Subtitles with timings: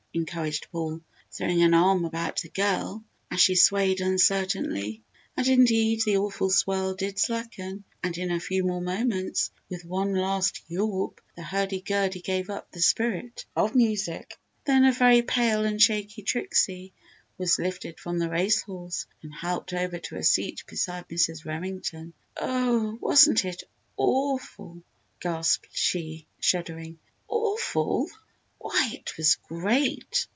[0.13, 0.99] encouraged Paul,
[1.31, 3.01] throwing an arm about the girl
[3.31, 5.01] as she swayed uncertainly.
[5.37, 10.13] And indeed, the awful whirl did slacken and in a few more moments, with one
[10.13, 14.37] last "yawp" the hurdy gurdy gave up the spirit of music.
[14.65, 16.91] Then a very pale and shaky Trixie
[17.37, 21.45] was lifted from the race horse and helped over to a seat beside Mrs.
[21.45, 22.11] Remington.
[22.35, 23.63] "Oh, wasn't it
[23.95, 24.83] awful!"
[25.21, 26.99] gasped she, shuddering.
[27.29, 28.07] "Awful!
[28.63, 30.27] Why, it was great!"